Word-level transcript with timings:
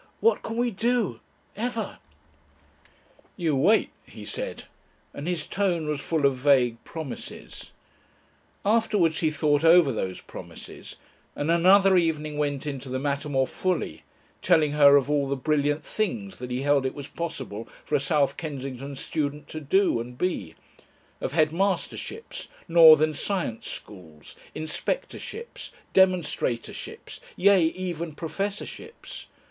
"What 0.19 0.41
can 0.41 0.57
we 0.57 0.71
do? 0.71 1.19
ever?" 1.55 1.99
"You 3.37 3.55
wait," 3.55 3.91
he 4.03 4.25
said, 4.25 4.63
and 5.13 5.27
his 5.27 5.45
tone 5.45 5.87
was 5.87 6.01
full 6.01 6.25
of 6.25 6.37
vague 6.37 6.83
promises. 6.83 7.69
Afterwards 8.65 9.19
he 9.19 9.29
thought 9.29 9.63
over 9.63 9.91
those 9.91 10.19
promises, 10.19 10.95
and 11.35 11.51
another 11.51 11.97
evening 11.97 12.39
went 12.39 12.65
into 12.65 12.89
the 12.89 12.97
matter 12.97 13.29
more 13.29 13.45
fully, 13.45 14.01
telling 14.41 14.71
her 14.71 14.95
of 14.95 15.07
all 15.07 15.29
the 15.29 15.35
brilliant 15.35 15.83
things 15.85 16.37
that 16.37 16.49
he 16.49 16.63
held 16.63 16.83
it 16.83 16.95
was 16.95 17.07
possible 17.07 17.67
for 17.85 17.93
a 17.93 17.99
South 17.99 18.37
Kensington 18.37 18.95
student 18.95 19.47
to 19.49 19.59
do 19.61 19.99
and 19.99 20.17
be 20.17 20.55
of 21.21 21.33
headmasterships, 21.33 22.47
northern 22.67 23.13
science 23.13 23.67
schools, 23.69 24.35
inspectorships, 24.55 25.69
demonstratorships, 25.93 27.19
yea, 27.37 27.65
even 27.67 28.13
professorships. 28.15 29.27